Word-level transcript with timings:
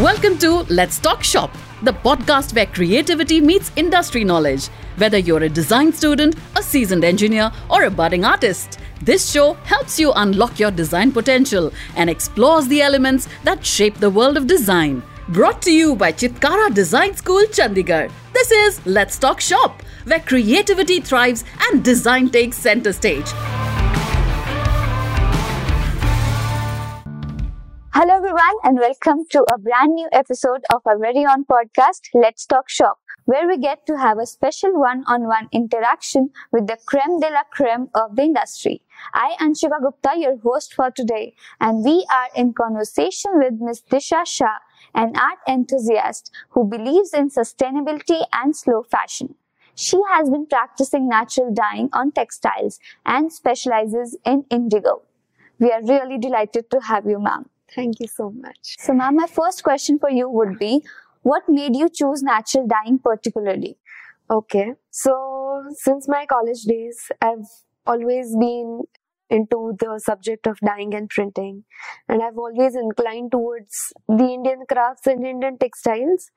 Welcome 0.00 0.38
to 0.38 0.62
Let's 0.70 0.98
Talk 0.98 1.22
Shop, 1.22 1.54
the 1.82 1.92
podcast 1.92 2.54
where 2.54 2.64
creativity 2.64 3.38
meets 3.38 3.70
industry 3.76 4.24
knowledge. 4.24 4.68
Whether 4.96 5.18
you're 5.18 5.42
a 5.42 5.48
design 5.50 5.92
student, 5.92 6.36
a 6.56 6.62
seasoned 6.62 7.04
engineer, 7.04 7.52
or 7.68 7.84
a 7.84 7.90
budding 7.90 8.24
artist, 8.24 8.78
this 9.02 9.30
show 9.30 9.52
helps 9.64 10.00
you 10.00 10.12
unlock 10.16 10.58
your 10.58 10.70
design 10.70 11.12
potential 11.12 11.70
and 11.96 12.08
explores 12.08 12.66
the 12.68 12.80
elements 12.80 13.28
that 13.44 13.66
shape 13.66 13.96
the 13.96 14.08
world 14.08 14.38
of 14.38 14.46
design. 14.46 15.02
Brought 15.28 15.60
to 15.62 15.70
you 15.70 15.94
by 15.94 16.12
Chitkara 16.12 16.72
Design 16.72 17.14
School, 17.14 17.42
Chandigarh. 17.48 18.10
This 18.32 18.50
is 18.50 18.80
Let's 18.86 19.18
Talk 19.18 19.38
Shop, 19.38 19.82
where 20.04 20.20
creativity 20.20 21.00
thrives 21.00 21.44
and 21.68 21.84
design 21.84 22.30
takes 22.30 22.56
center 22.56 22.94
stage. 22.94 23.30
Hello, 28.00 28.14
everyone, 28.14 28.56
and 28.64 28.78
welcome 28.78 29.26
to 29.28 29.44
a 29.52 29.58
brand 29.58 29.92
new 29.94 30.08
episode 30.10 30.62
of 30.72 30.80
our 30.86 30.98
very 30.98 31.26
own 31.26 31.44
podcast, 31.44 32.00
Let's 32.14 32.46
Talk 32.46 32.70
Shop, 32.70 32.98
where 33.26 33.46
we 33.46 33.58
get 33.58 33.84
to 33.84 33.98
have 33.98 34.18
a 34.18 34.24
special 34.24 34.80
one 34.80 35.04
on 35.06 35.26
one 35.26 35.50
interaction 35.52 36.30
with 36.50 36.66
the 36.66 36.78
creme 36.86 37.20
de 37.20 37.28
la 37.28 37.42
creme 37.52 37.90
of 37.94 38.16
the 38.16 38.22
industry. 38.22 38.80
I, 39.12 39.36
am 39.38 39.52
Anshika 39.52 39.82
Gupta, 39.82 40.18
your 40.18 40.38
host 40.38 40.72
for 40.72 40.90
today, 40.90 41.34
and 41.60 41.84
we 41.84 42.06
are 42.10 42.28
in 42.34 42.54
conversation 42.54 43.32
with 43.34 43.60
Ms. 43.60 43.82
Disha 43.90 44.26
Shah, 44.26 44.60
an 44.94 45.14
art 45.14 45.40
enthusiast 45.46 46.32
who 46.52 46.64
believes 46.64 47.12
in 47.12 47.28
sustainability 47.28 48.24
and 48.32 48.56
slow 48.56 48.82
fashion. 48.82 49.34
She 49.74 50.00
has 50.08 50.30
been 50.30 50.46
practicing 50.46 51.06
natural 51.06 51.52
dyeing 51.52 51.90
on 51.92 52.12
textiles 52.12 52.80
and 53.04 53.30
specializes 53.30 54.16
in 54.24 54.46
indigo. 54.48 55.02
We 55.58 55.70
are 55.70 55.84
really 55.84 56.16
delighted 56.16 56.70
to 56.70 56.80
have 56.80 57.04
you, 57.04 57.20
ma'am. 57.20 57.50
Thank 57.74 58.00
you 58.00 58.06
so 58.08 58.30
much. 58.30 58.76
So, 58.78 58.92
ma'am, 58.92 59.16
my 59.16 59.26
first 59.26 59.62
question 59.62 59.98
for 59.98 60.10
you 60.10 60.28
would 60.28 60.58
be 60.58 60.84
what 61.22 61.42
made 61.48 61.76
you 61.76 61.88
choose 61.88 62.22
natural 62.22 62.66
dyeing 62.66 62.98
particularly? 62.98 63.76
Okay, 64.30 64.74
so 64.90 65.64
since 65.72 66.08
my 66.08 66.26
college 66.26 66.62
days, 66.62 67.10
I've 67.20 67.46
always 67.86 68.34
been 68.36 68.82
into 69.28 69.76
the 69.78 70.00
subject 70.04 70.46
of 70.46 70.58
dyeing 70.60 70.94
and 70.94 71.08
printing, 71.08 71.64
and 72.08 72.22
I've 72.22 72.38
always 72.38 72.74
inclined 72.74 73.30
towards 73.32 73.92
the 74.08 74.24
Indian 74.24 74.64
crafts 74.68 75.06
and 75.06 75.24
Indian 75.24 75.58
textiles. 75.58 76.30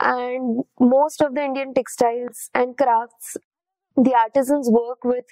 And 0.00 0.64
most 0.80 1.20
of 1.22 1.34
the 1.34 1.42
Indian 1.44 1.74
textiles 1.74 2.50
and 2.54 2.76
crafts 2.76 3.36
the 4.04 4.14
artisans 4.14 4.70
work 4.70 5.04
with 5.04 5.24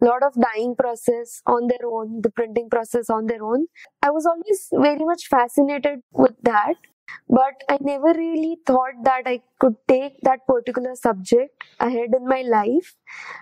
a 0.00 0.04
lot 0.06 0.22
of 0.22 0.34
dyeing 0.34 0.74
process 0.76 1.42
on 1.46 1.66
their 1.68 1.86
own 1.86 2.20
the 2.22 2.30
printing 2.30 2.68
process 2.70 3.10
on 3.10 3.26
their 3.26 3.44
own. 3.44 3.66
I 4.02 4.10
was 4.10 4.26
always 4.26 4.68
very 4.72 5.04
much 5.04 5.26
fascinated 5.28 6.00
with 6.12 6.36
that 6.42 6.76
but 7.28 7.62
i 7.68 7.76
never 7.80 8.12
really 8.18 8.56
thought 8.66 8.98
that 9.04 9.22
i 9.26 9.40
could 9.58 9.74
take 9.88 10.20
that 10.22 10.46
particular 10.46 10.94
subject 10.94 11.64
ahead 11.80 12.14
in 12.18 12.26
my 12.26 12.42
life. 12.42 12.94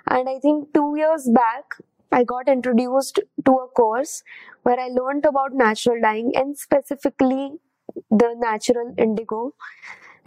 And 0.09 0.29
i 0.29 0.39
think 0.41 0.73
2 0.75 0.97
years 0.97 1.29
back 1.35 1.77
i 2.13 2.25
got 2.25 2.49
introduced 2.49 3.21
to 3.47 3.53
a 3.65 3.69
course 3.81 4.23
where 4.65 4.81
i 4.81 4.89
learned 4.89 5.25
about 5.27 5.53
natural 5.55 6.01
dyeing 6.03 6.33
and 6.35 6.59
specifically 6.59 7.53
the 8.11 8.35
natural 8.39 8.95
indigo 8.99 9.53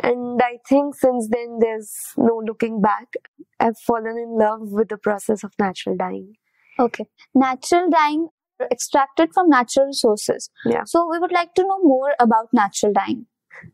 and 0.04 0.42
I 0.42 0.58
think 0.68 0.96
since 0.96 1.30
then, 1.30 1.60
there's 1.60 1.92
no 2.18 2.42
looking 2.46 2.82
back. 2.82 3.14
I've 3.60 3.80
fallen 3.80 4.18
in 4.18 4.38
love 4.38 4.72
with 4.72 4.90
the 4.90 4.98
process 4.98 5.44
of 5.46 5.54
natural 5.58 5.96
dyeing. 5.96 6.36
Okay. 6.78 7.06
Natural 7.34 7.90
dyeing 7.90 8.28
extracted 8.70 9.30
from 9.34 9.50
natural 9.50 9.88
resources. 9.88 10.50
Yeah. 10.66 10.84
So 10.86 11.08
we 11.10 11.20
would 11.20 11.32
like 11.32 11.54
to 11.56 11.64
know 11.64 11.80
more 11.82 12.16
about 12.20 12.50
natural 12.52 12.92
dyeing. 12.92 13.28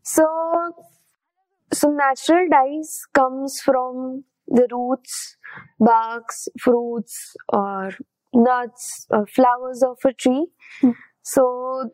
So, 0.04 0.24
so 1.72 1.90
natural 1.90 2.48
dyes 2.48 3.00
comes 3.12 3.60
from 3.60 4.24
the 4.46 4.68
roots, 4.70 5.36
barks, 5.80 6.46
fruits, 6.60 7.34
or 7.48 7.90
nuts, 8.32 9.06
or 9.10 9.26
flowers 9.26 9.82
of 9.82 9.98
a 10.04 10.12
tree. 10.12 10.46
Hmm. 10.80 10.90
So 11.22 11.90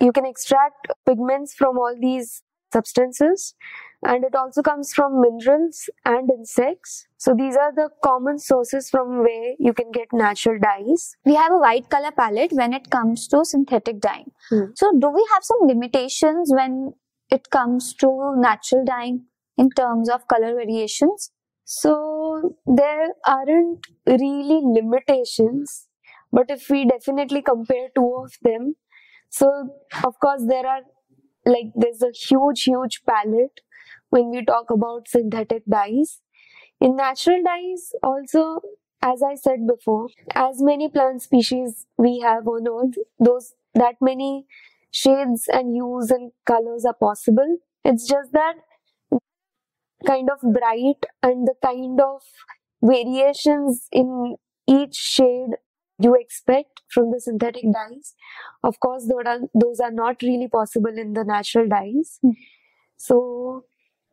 you 0.00 0.12
can 0.12 0.24
extract 0.24 0.86
pigments 1.04 1.54
from 1.54 1.78
all 1.78 1.94
these 2.00 2.42
substances 2.72 3.54
and 4.04 4.24
it 4.24 4.34
also 4.34 4.62
comes 4.62 4.92
from 4.92 5.20
minerals 5.20 5.88
and 6.04 6.28
insects. 6.30 7.06
So 7.18 7.34
these 7.34 7.56
are 7.56 7.72
the 7.72 7.88
common 8.02 8.38
sources 8.38 8.90
from 8.90 9.18
where 9.18 9.54
you 9.58 9.72
can 9.72 9.92
get 9.92 10.08
natural 10.12 10.58
dyes. 10.58 11.16
We 11.24 11.34
have 11.36 11.52
a 11.52 11.58
wide 11.58 11.88
color 11.88 12.10
palette 12.10 12.52
when 12.52 12.72
it 12.72 12.90
comes 12.90 13.28
to 13.28 13.44
synthetic 13.44 14.00
dyeing. 14.00 14.32
Hmm. 14.50 14.72
So 14.74 14.92
do 14.98 15.08
we 15.10 15.24
have 15.32 15.44
some 15.44 15.68
limitations 15.68 16.52
when 16.52 16.94
it 17.30 17.50
comes 17.50 17.94
to 17.94 18.34
natural 18.36 18.84
dyeing 18.84 19.26
in 19.56 19.70
terms 19.70 20.08
of 20.08 20.26
color 20.26 20.54
variations? 20.54 21.30
So 21.64 22.56
there 22.66 23.08
aren't 23.24 23.86
really 24.06 24.60
limitations, 24.64 25.86
but 26.32 26.50
if 26.50 26.68
we 26.68 26.86
definitely 26.86 27.40
compare 27.40 27.88
two 27.94 28.16
of 28.24 28.32
them, 28.42 28.74
so 29.30 29.70
of 30.04 30.18
course 30.20 30.42
there 30.46 30.66
are 30.66 30.82
like 31.44 31.72
there's 31.74 32.02
a 32.02 32.12
huge, 32.12 32.64
huge 32.64 33.02
palette 33.04 33.60
when 34.10 34.30
we 34.30 34.44
talk 34.44 34.70
about 34.70 35.08
synthetic 35.08 35.64
dyes. 35.66 36.20
In 36.80 36.96
natural 36.96 37.42
dyes, 37.44 37.92
also, 38.02 38.60
as 39.02 39.22
I 39.22 39.34
said 39.36 39.66
before, 39.66 40.08
as 40.34 40.62
many 40.62 40.88
plant 40.88 41.22
species 41.22 41.86
we 41.98 42.20
have 42.20 42.46
on 42.48 42.66
earth, 42.68 42.96
those 43.18 43.54
that 43.74 43.96
many 44.00 44.46
shades 44.90 45.48
and 45.52 45.74
hues 45.74 46.10
and 46.10 46.32
colors 46.46 46.84
are 46.84 46.94
possible. 46.94 47.58
It's 47.84 48.06
just 48.08 48.32
that 48.32 48.56
kind 50.06 50.28
of 50.30 50.40
bright 50.40 51.04
and 51.22 51.46
the 51.46 51.54
kind 51.64 52.00
of 52.00 52.22
variations 52.82 53.88
in 53.92 54.36
each 54.66 54.94
shade 54.94 55.50
you 55.98 56.14
expect 56.14 56.82
from 56.90 57.10
the 57.10 57.20
synthetic 57.20 57.64
dyes. 57.72 58.14
Of 58.64 58.80
course, 58.80 59.06
those 59.08 59.24
are, 59.26 59.40
those 59.54 59.80
are 59.80 59.90
not 59.90 60.22
really 60.22 60.48
possible 60.48 60.96
in 60.96 61.12
the 61.14 61.24
natural 61.24 61.68
dyes. 61.68 62.18
Mm. 62.24 62.34
So, 62.96 63.64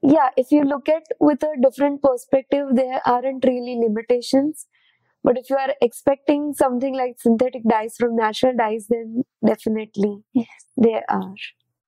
yeah, 0.02 0.30
if 0.38 0.52
you 0.52 0.64
look 0.64 0.90
at 0.90 1.04
with 1.20 1.44
a 1.44 1.54
different 1.62 2.02
perspective, 2.02 2.68
there 2.74 3.02
aren't 3.06 3.46
really 3.46 3.78
limitations. 3.82 4.68
But 5.24 5.38
if 5.38 5.50
you 5.50 5.58
are 5.58 5.74
expecting 5.82 6.54
something 6.54 6.96
like 6.96 7.18
synthetic 7.20 7.64
dyes 7.70 7.96
from 7.98 8.16
natural 8.16 8.56
dyes, 8.58 8.88
then 8.90 9.24
definitely 9.46 10.24
Yes. 10.34 10.48
there 10.78 11.04
are. 11.10 11.34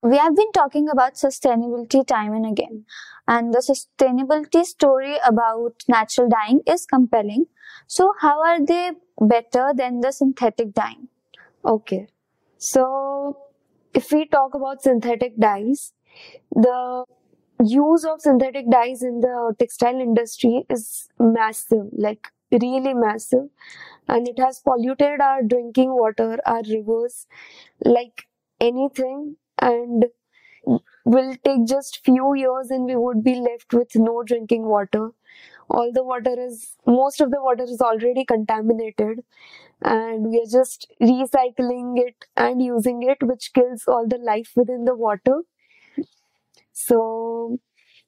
We 0.04 0.18
have 0.18 0.36
been 0.36 0.52
talking 0.54 0.90
about 0.90 1.14
sustainability 1.16 2.06
time 2.06 2.34
and 2.34 2.46
again, 2.46 2.86
and 3.28 3.54
the 3.54 3.60
sustainability 3.60 4.64
story 4.66 5.18
about 5.26 5.84
natural 5.88 6.28
dyeing 6.30 6.62
is 6.68 6.86
compelling. 6.88 7.46
So, 7.88 8.14
how 8.20 8.42
are 8.44 8.64
they 8.66 8.92
better 9.22 9.74
than 9.76 10.02
the 10.02 10.12
synthetic 10.12 10.74
dye. 10.74 10.98
Okay. 11.66 12.08
So, 12.58 13.38
if 13.94 14.12
we 14.12 14.26
talk 14.28 14.54
about 14.56 14.82
synthetic 14.84 15.38
dyes, 15.38 15.94
the 16.52 17.06
use 17.64 18.06
of 18.06 18.22
synthetic 18.22 18.70
dyes 18.72 19.04
in 19.04 19.22
the 19.22 19.56
textile 19.60 20.00
industry 20.00 20.66
is 20.70 21.10
massive, 21.20 21.88
like 21.94 22.30
really 22.52 22.94
massive. 22.94 23.50
And 24.08 24.28
it 24.28 24.40
has 24.40 24.60
polluted 24.62 25.22
our 25.22 25.44
drinking 25.44 25.94
water, 25.94 26.40
our 26.46 26.62
rivers, 26.70 27.28
like 27.86 28.28
anything. 28.62 29.38
And 29.62 30.06
will 31.06 31.36
take 31.44 31.66
just 31.66 32.04
few 32.06 32.34
years 32.36 32.70
and 32.72 32.86
we 32.86 32.96
would 32.96 33.24
be 33.24 33.36
left 33.36 33.74
with 33.74 33.96
no 33.96 34.24
drinking 34.24 34.66
water 34.66 35.10
all 35.72 35.92
the 35.94 36.04
water 36.04 36.36
is 36.40 36.76
most 36.86 37.22
of 37.22 37.32
the 37.32 37.42
water 37.42 37.64
is 37.64 37.82
already 37.82 38.26
contaminated. 38.26 39.24
And 39.82 40.26
we 40.28 40.40
are 40.42 40.52
just 40.52 40.88
recycling 41.02 42.00
it 42.00 42.26
and 42.38 42.62
using 42.62 43.04
it 43.04 43.24
which 43.24 43.54
kills 43.54 43.86
all 43.88 44.08
the 44.08 44.18
life 44.18 44.52
within 44.56 44.86
the 44.86 44.96
water. 44.96 45.42
So 46.74 47.60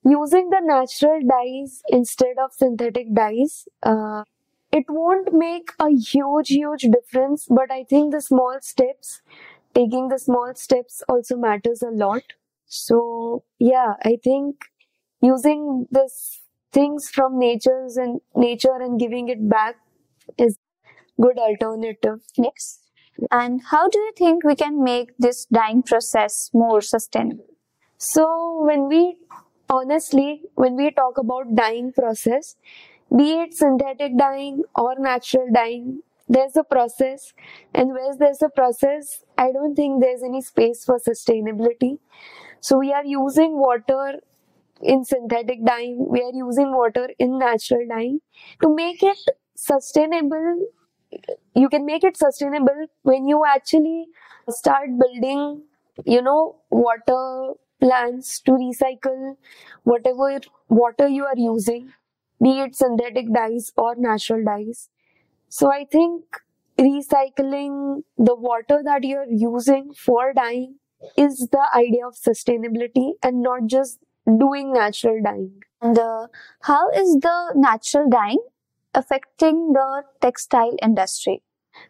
using 0.04 0.50
the 0.50 0.62
natural 0.62 1.22
dyes 1.28 1.82
instead 1.90 2.38
of 2.40 2.54
synthetic 2.54 3.14
dyes 3.14 3.68
uh, 3.84 4.24
it 4.72 4.86
won't 4.90 5.34
make 5.34 5.72
a 5.80 5.90
huge 5.90 6.50
huge 6.50 6.84
difference. 6.98 7.48
But 7.50 7.72
i 7.72 7.84
think 7.86 8.14
the 8.14 8.22
small 8.22 8.58
steps 8.62 9.22
taking 9.76 10.10
the 10.10 10.20
small 10.20 10.56
steps 10.56 11.04
also 11.10 11.38
matters 11.38 11.84
a 11.84 11.92
lot. 11.92 12.24
So 12.68 13.44
yeah 13.60 13.96
i 14.04 14.18
think 14.24 14.66
using 15.22 15.88
this 15.92 16.43
things 16.74 17.10
from 17.10 17.40
nature's 17.40 17.98
and 17.98 18.22
nature 18.36 18.76
and 18.82 19.00
giving 19.00 19.30
it 19.30 19.48
back 19.50 19.76
is 20.38 20.58
good 21.22 21.38
alternative 21.38 22.20
Yes. 22.38 22.80
And 23.32 23.62
how 23.70 23.88
do 23.90 24.00
you 24.00 24.12
think 24.18 24.44
we 24.44 24.56
can 24.56 24.84
make 24.84 25.16
this 25.20 25.46
dyeing 25.46 25.84
process 25.84 26.50
more 26.54 26.82
sustainable? 26.82 27.46
so 28.06 28.24
when 28.68 28.88
we 28.90 29.16
honestly 29.70 30.42
when 30.56 30.76
we 30.76 30.92
talk 30.92 31.18
about 31.18 31.54
dyeing 31.56 31.92
process 31.94 32.56
be 33.18 33.28
it 33.44 33.54
synthetic 33.54 34.18
dyeing 34.18 34.64
or 34.76 34.96
natural 35.00 35.48
dyeing 35.54 36.02
there's 36.28 36.56
a 36.58 36.64
process 36.64 37.34
and 37.74 37.92
where 37.94 38.16
there's 38.24 38.42
a 38.42 38.50
process 38.50 39.24
i 39.38 39.52
don't 39.52 39.76
think 39.76 40.02
there's 40.02 40.24
any 40.24 40.42
space 40.42 40.84
for 40.86 41.00
sustainability 41.10 41.98
So 42.68 42.78
we 42.80 42.92
are 42.98 43.06
using 43.06 43.58
water 43.60 44.20
in 44.82 45.04
synthetic 45.06 45.66
dyeing, 45.66 46.08
we 46.10 46.22
are 46.22 46.34
using 46.34 46.72
water 46.76 47.10
in 47.20 47.38
natural 47.38 47.86
dyeing 47.88 48.20
to 48.62 48.74
make 48.74 49.02
it 49.04 49.18
sustainable. 49.56 50.68
You 51.56 51.70
can 51.70 51.86
make 51.86 52.04
it 52.04 52.18
sustainable 52.18 52.88
when 53.04 53.28
you 53.28 53.44
actually 53.46 54.08
start 54.50 54.90
building, 55.00 55.64
you 56.06 56.22
know, 56.22 56.58
water 56.72 57.54
plants 57.80 58.40
to 58.42 58.52
recycle 58.52 59.36
whatever 59.84 60.40
water 60.70 61.08
you 61.08 61.26
are 61.26 61.38
using, 61.38 61.94
be 62.42 62.60
it 62.60 62.76
synthetic 62.76 63.32
dyes 63.34 63.72
or 63.78 63.96
natural 63.96 64.44
dyes. 64.44 64.90
So 65.50 65.72
I 65.72 65.86
think 65.86 66.24
recycling 66.80 68.04
the 68.18 68.36
water 68.36 68.82
that 68.84 69.04
you're 69.04 69.30
using 69.30 69.94
for 69.94 70.34
dyeing 70.34 70.76
is 71.18 71.48
the 71.52 71.66
idea 71.76 72.08
of 72.08 72.16
sustainability 72.16 73.14
and 73.22 73.42
not 73.42 73.68
just 73.68 74.00
doing 74.26 74.74
natural 74.74 75.22
dyeing. 75.24 75.62
And 75.82 75.98
uh, 75.98 76.28
how 76.62 76.90
is 76.92 77.16
the 77.22 77.54
natural 77.56 78.10
dyeing 78.10 78.44
affecting 78.94 79.74
the 79.74 80.04
textile 80.22 80.76
industry? 80.82 81.42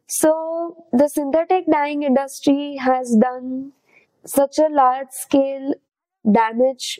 So 0.07 0.85
the 0.93 1.07
synthetic 1.09 1.65
dyeing 1.71 2.03
industry 2.03 2.77
has 2.77 3.15
done 3.15 3.73
such 4.25 4.59
a 4.59 4.69
large 4.69 5.11
scale 5.11 5.73
damage 6.31 6.99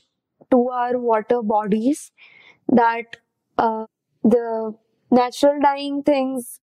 to 0.52 0.70
our 0.70 0.98
water 1.00 1.42
bodies 1.42 2.12
that 2.70 3.18
uh, 3.58 3.86
the 4.24 4.76
natural 5.12 5.60
dyeing 5.62 6.04
things 6.04 6.60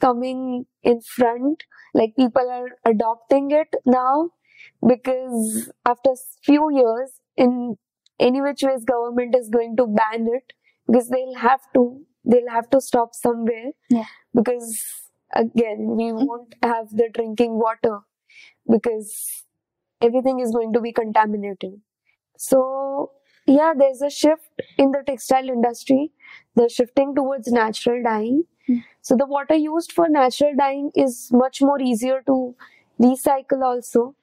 coming 0.00 0.66
in 0.82 1.00
front 1.00 1.64
like 1.94 2.16
people 2.16 2.48
are 2.50 2.70
adopting 2.84 3.50
it 3.50 3.74
now 3.84 4.30
because 4.86 5.70
after 5.86 6.10
few 6.42 6.70
years 6.72 7.12
in 7.36 7.76
any 8.20 8.42
which 8.42 8.62
ways 8.62 8.84
government 8.84 9.36
is 9.36 9.48
going 9.50 9.76
to 9.78 9.86
ban 9.86 10.28
it 10.38 10.52
because 10.86 11.08
they'll 11.10 11.36
have 11.36 11.62
to 11.74 12.02
they'll 12.24 12.50
have 12.50 12.70
to 12.70 12.80
stop 12.80 13.14
somewhere. 13.14 13.72
Yeah. 13.90 14.04
because 14.34 14.82
again 15.34 15.96
we 15.96 16.12
won't 16.12 16.54
have 16.62 16.90
the 16.90 17.08
drinking 17.14 17.58
water 17.58 18.00
because 18.70 19.44
everything 20.00 20.40
is 20.40 20.52
going 20.52 20.72
to 20.72 20.80
be 20.80 20.92
contaminated. 20.92 21.80
So 22.38 23.12
yeah 23.46 23.72
there's 23.78 24.02
a 24.02 24.10
shift 24.10 24.62
in 24.78 24.92
the 24.92 25.02
textile 25.06 25.48
industry. 25.48 26.12
They're 26.56 26.68
shifting 26.68 27.14
towards 27.14 27.48
natural 27.52 28.02
dyeing. 28.02 28.44
Mm. 28.68 28.84
so 29.02 29.16
the 29.16 29.26
water 29.26 29.54
used 29.56 29.92
for 29.92 30.08
natural 30.08 30.54
dyeing 30.58 30.90
is 30.94 31.30
much 31.32 31.62
more 31.62 31.80
easier 31.80 32.22
to 32.26 32.54
recycle 33.00 33.62
also. 33.62 34.14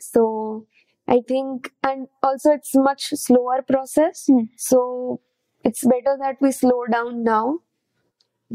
So 0.00 0.66
i 1.08 1.20
think 1.28 1.70
and 1.82 2.06
also 2.22 2.52
it's 2.58 2.74
much 2.88 3.08
slower 3.24 3.62
process 3.72 4.26
Mm. 4.30 4.48
so 4.56 5.20
it's 5.64 5.84
better 5.94 6.16
that 6.24 6.36
we 6.40 6.52
slow 6.52 6.82
down 6.98 7.24
now 7.24 7.44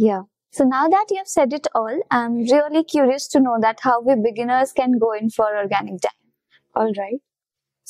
yeah 0.08 0.24
So 0.58 0.66
now 0.72 0.88
that 0.94 1.12
you 1.12 1.18
have 1.20 1.30
said 1.30 1.54
it 1.58 1.68
all, 1.78 1.96
I'm 2.16 2.34
really 2.50 2.82
curious 2.90 3.24
to 3.36 3.40
know 3.46 3.54
that 3.64 3.80
how 3.86 3.94
we 4.08 4.16
beginners 4.26 4.74
can 4.80 4.92
go 5.04 5.08
in 5.20 5.32
for 5.38 5.48
organic 5.62 5.96
dyeing. 6.04 6.28
All 6.82 6.92
right. 7.00 7.18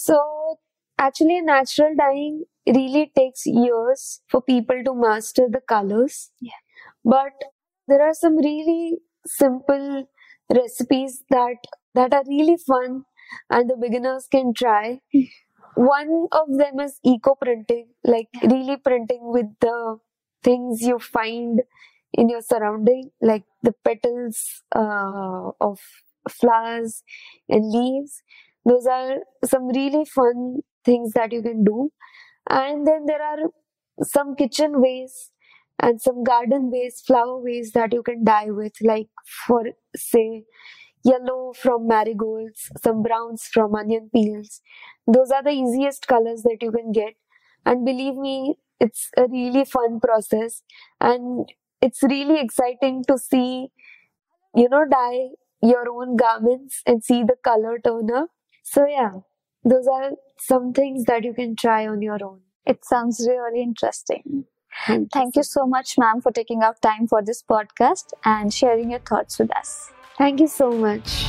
So 0.06 0.18
actually, 1.07 1.38
natural 1.50 1.95
dyeing 2.01 2.38
really 2.80 3.04
takes 3.21 3.45
years 3.45 4.06
for 4.36 4.42
people 4.51 4.83
to 4.89 4.95
master 5.06 5.48
the 5.57 5.62
colors. 5.74 6.18
Yeah. 6.50 6.62
But 7.15 7.48
there 7.94 8.01
are 8.07 8.13
some 8.21 8.38
really 8.50 9.00
simple 9.25 9.88
recipes 10.62 11.18
that 11.38 11.69
that 12.01 12.13
are 12.21 12.24
really 12.27 12.57
fun 12.57 12.98
and 13.50 13.70
the 13.70 13.78
beginners 13.78 14.28
can 14.32 14.54
try. 14.54 15.02
One 15.76 16.28
of 16.32 16.48
them 16.58 16.80
is 16.80 17.00
eco 17.04 17.36
printing, 17.36 17.88
like 18.04 18.30
really 18.44 18.78
printing 18.78 19.22
with 19.32 19.48
the 19.60 19.98
things 20.44 20.82
you 20.82 21.00
find 21.00 21.62
in 22.14 22.30
your 22.30 22.42
surrounding, 22.42 23.12
like 23.22 23.44
the 23.64 23.74
petals 23.84 24.64
uh, 24.76 25.52
of 25.60 25.80
flowers 26.30 27.04
and 27.50 27.70
leaves 27.70 28.22
those 28.66 28.86
are 28.88 29.18
some 29.44 29.68
really 29.68 30.06
fun 30.06 30.60
things 30.86 31.12
that 31.12 31.34
you 31.34 31.42
can 31.42 31.66
do 31.66 31.92
and 32.50 32.88
then 32.88 33.06
there 33.08 33.22
are 33.22 33.40
some 34.04 34.36
kitchen 34.36 34.82
ways 34.82 35.32
and 35.80 36.02
some 36.02 36.24
garden 36.24 36.72
ways 36.72 37.02
flower 37.06 37.42
ways 37.42 37.72
that 37.74 37.94
you 37.94 38.04
can 38.04 38.24
dye 38.24 38.50
with 38.52 38.74
like 38.82 39.08
for 39.48 39.64
say 39.96 40.44
yellow 41.04 41.54
from 41.54 41.88
marigolds 41.88 42.70
some 42.82 43.04
browns 43.04 43.44
from 43.54 43.76
onion 43.76 44.10
peels 44.14 44.62
those 45.08 45.32
are 45.32 45.44
the 45.44 45.52
easiest 45.52 46.08
colors 46.08 46.44
that 46.44 46.58
you 46.62 46.72
can 46.72 46.92
get 46.92 47.14
and 47.66 47.86
believe 47.86 48.16
me 48.16 48.56
it's 48.80 49.10
a 49.18 49.28
really 49.28 49.66
fun 49.66 50.00
process 50.00 50.62
and 51.02 51.52
it's 51.82 52.04
really 52.04 52.40
exciting 52.40 53.04
to 53.06 53.18
see 53.18 53.68
you 54.56 54.70
know 54.70 54.86
dye 54.92 55.30
your 55.62 55.86
own 55.90 56.16
garments 56.16 56.82
and 56.86 57.04
see 57.04 57.24
the 57.24 57.36
color 57.44 57.80
turn 57.80 58.12
up 58.12 58.30
so 58.66 58.86
yeah, 58.88 59.12
those 59.66 59.88
are 59.88 60.12
some 60.40 60.72
things 60.74 61.04
that 61.06 61.26
you 61.26 61.34
can 61.34 61.56
try 61.58 61.86
on 61.86 62.02
your 62.02 62.24
own. 62.24 62.40
It 62.66 62.86
sounds 62.86 63.26
really 63.28 63.62
interesting. 63.62 64.46
Thank 64.88 65.12
Thank 65.12 65.36
you 65.36 65.44
so 65.44 65.66
much, 65.68 65.98
ma'am, 65.98 66.22
for 66.22 66.32
taking 66.32 66.62
out 66.64 66.82
time 66.82 67.08
for 67.08 67.22
this 67.22 67.44
podcast 67.44 68.14
and 68.24 68.54
sharing 68.54 68.92
your 68.92 69.02
thoughts 69.02 69.38
with 69.38 69.56
us. 69.56 69.92
Thank 70.18 70.39
you 70.39 70.48
so 70.48 70.71
much. 70.71 71.25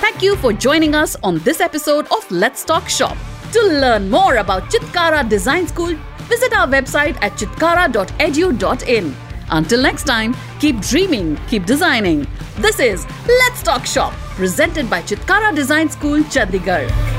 Thank 0.00 0.22
you 0.22 0.36
for 0.36 0.52
joining 0.52 0.94
us 0.94 1.16
on 1.22 1.38
this 1.40 1.60
episode 1.60 2.06
of 2.10 2.30
Let's 2.30 2.64
Talk 2.64 2.88
Shop. 2.88 3.16
To 3.52 3.60
learn 3.60 4.10
more 4.10 4.36
about 4.36 4.70
Chitkara 4.70 5.28
Design 5.28 5.66
School, 5.66 5.94
visit 6.22 6.52
our 6.56 6.66
website 6.66 7.16
at 7.22 7.32
chitkara.edu.in. 7.32 9.14
Until 9.50 9.82
next 9.82 10.04
time, 10.04 10.34
keep 10.58 10.80
dreaming, 10.80 11.38
keep 11.48 11.66
designing. 11.66 12.26
This 12.56 12.80
is 12.80 13.06
Let's 13.26 13.62
Talk 13.62 13.84
Shop, 13.84 14.12
presented 14.36 14.88
by 14.88 15.02
Chitkara 15.02 15.54
Design 15.54 15.90
School, 15.90 16.20
Chandigarh. 16.24 17.13